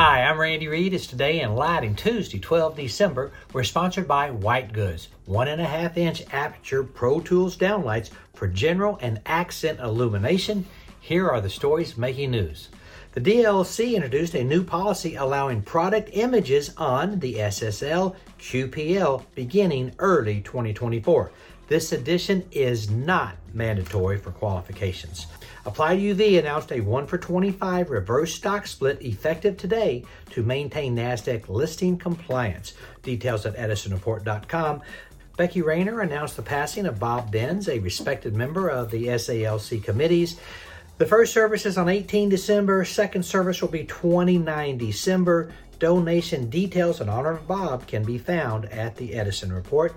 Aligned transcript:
Hi, 0.00 0.22
I'm 0.22 0.38
Randy 0.38 0.68
Reid. 0.68 0.94
It's 0.94 1.08
today 1.08 1.40
in 1.40 1.56
lighting, 1.56 1.96
Tuesday, 1.96 2.38
12 2.38 2.76
December. 2.76 3.32
We're 3.52 3.64
sponsored 3.64 4.06
by 4.06 4.30
White 4.30 4.72
Goods, 4.72 5.08
one 5.26 5.48
and 5.48 5.60
a 5.60 5.64
half 5.64 5.96
inch 5.96 6.22
aperture 6.32 6.84
Pro 6.84 7.18
Tools 7.18 7.56
downlights 7.56 8.10
for 8.32 8.46
general 8.46 9.00
and 9.02 9.20
accent 9.26 9.80
illumination. 9.80 10.64
Here 11.00 11.28
are 11.28 11.40
the 11.40 11.50
stories 11.50 11.98
making 11.98 12.30
news. 12.30 12.68
The 13.12 13.20
DLC 13.22 13.94
introduced 13.94 14.34
a 14.34 14.44
new 14.44 14.62
policy 14.62 15.14
allowing 15.14 15.62
product 15.62 16.10
images 16.12 16.74
on 16.76 17.18
the 17.20 17.36
SSL 17.36 18.14
QPL 18.38 19.24
beginning 19.34 19.92
early 19.98 20.42
2024. 20.42 21.30
This 21.68 21.92
edition 21.92 22.44
is 22.52 22.90
not 22.90 23.36
mandatory 23.54 24.18
for 24.18 24.30
qualifications. 24.30 25.26
Applied 25.64 26.00
UV 26.00 26.38
announced 26.38 26.70
a 26.70 26.80
1 26.80 27.06
for 27.06 27.16
25 27.16 27.88
reverse 27.88 28.34
stock 28.34 28.66
split 28.66 29.00
effective 29.00 29.56
today 29.56 30.04
to 30.30 30.42
maintain 30.42 30.94
NASDAQ 30.94 31.48
listing 31.48 31.96
compliance. 31.96 32.74
Details 33.02 33.46
at 33.46 33.56
edisonreport.com. 33.56 34.82
Becky 35.38 35.62
Rayner 35.62 36.00
announced 36.00 36.36
the 36.36 36.42
passing 36.42 36.84
of 36.84 36.98
Bob 36.98 37.30
Binns, 37.30 37.68
a 37.68 37.78
respected 37.78 38.36
member 38.36 38.68
of 38.68 38.90
the 38.90 39.06
SALC 39.06 39.82
committees. 39.82 40.38
The 40.98 41.06
first 41.06 41.32
service 41.32 41.64
is 41.64 41.78
on 41.78 41.88
18 41.88 42.28
December. 42.28 42.84
Second 42.84 43.22
service 43.22 43.62
will 43.62 43.68
be 43.68 43.84
29 43.84 44.78
December. 44.78 45.52
Donation 45.78 46.50
details 46.50 47.00
in 47.00 47.08
honor 47.08 47.34
of 47.34 47.46
Bob 47.46 47.86
can 47.86 48.02
be 48.02 48.18
found 48.18 48.64
at 48.64 48.96
the 48.96 49.14
Edison 49.14 49.52
Report. 49.52 49.94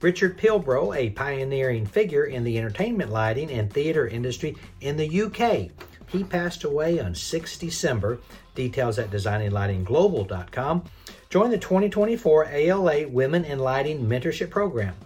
Richard 0.00 0.36
Pilbrow, 0.36 0.96
a 0.96 1.10
pioneering 1.10 1.86
figure 1.86 2.24
in 2.24 2.42
the 2.42 2.58
entertainment 2.58 3.12
lighting 3.12 3.52
and 3.52 3.72
theater 3.72 4.08
industry 4.08 4.56
in 4.80 4.96
the 4.96 5.22
UK. 5.22 5.70
He 6.08 6.24
passed 6.24 6.64
away 6.64 6.98
on 6.98 7.14
6 7.14 7.58
December. 7.58 8.18
Details 8.56 8.98
at 8.98 9.12
designinglightingglobal.com. 9.12 10.84
Join 11.30 11.50
the 11.50 11.58
2024 11.58 12.46
ALA 12.46 13.06
Women 13.06 13.44
in 13.44 13.60
Lighting 13.60 14.04
Mentorship 14.08 14.50
Program. 14.50 14.96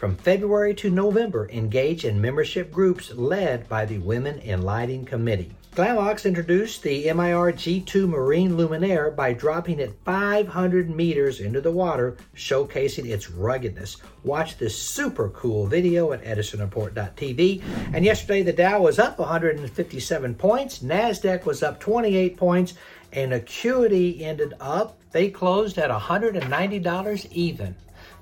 From 0.00 0.16
February 0.16 0.74
to 0.76 0.88
November, 0.88 1.46
engage 1.50 2.06
in 2.06 2.22
membership 2.22 2.72
groups 2.72 3.12
led 3.12 3.68
by 3.68 3.84
the 3.84 3.98
Women 3.98 4.38
in 4.38 4.62
Lighting 4.62 5.04
Committee. 5.04 5.54
Glamox 5.76 6.24
introduced 6.24 6.82
the 6.82 7.12
MIR 7.12 7.52
G2 7.52 8.08
Marine 8.08 8.52
Luminaire 8.52 9.14
by 9.14 9.34
dropping 9.34 9.78
it 9.78 9.98
500 10.06 10.88
meters 10.88 11.40
into 11.40 11.60
the 11.60 11.70
water, 11.70 12.16
showcasing 12.34 13.10
its 13.10 13.30
ruggedness. 13.30 13.98
Watch 14.24 14.56
this 14.56 14.74
super 14.74 15.28
cool 15.28 15.66
video 15.66 16.12
at 16.12 16.24
edisonreport.tv. 16.24 17.62
And 17.92 18.02
yesterday, 18.02 18.42
the 18.42 18.54
Dow 18.54 18.80
was 18.80 18.98
up 18.98 19.18
157 19.18 20.34
points, 20.36 20.78
NASDAQ 20.78 21.44
was 21.44 21.62
up 21.62 21.78
28 21.78 22.38
points, 22.38 22.72
and 23.12 23.34
Acuity 23.34 24.24
ended 24.24 24.54
up, 24.60 24.98
they 25.12 25.28
closed 25.28 25.76
at 25.76 25.90
$190 25.90 27.32
even. 27.32 27.74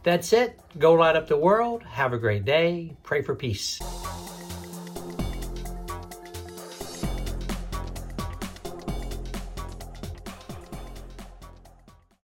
That's 0.09 0.33
it. 0.33 0.59
Go 0.79 0.95
light 0.95 1.17
up 1.17 1.29
the 1.29 1.37
world. 1.37 1.83
Have 1.83 2.15
a 2.15 2.19
great 2.19 2.47
day. 2.47 2.97
Pray 3.03 3.21
for 3.21 3.35
peace. 3.35 3.79